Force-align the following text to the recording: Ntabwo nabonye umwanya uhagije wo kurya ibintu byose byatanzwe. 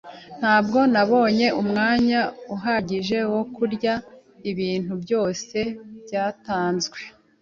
Ntabwo 0.39 0.79
nabonye 0.93 1.47
umwanya 1.61 2.19
uhagije 2.55 3.17
wo 3.33 3.43
kurya 3.55 3.93
ibintu 4.51 4.93
byose 5.03 5.57
byatanzwe. 6.03 6.99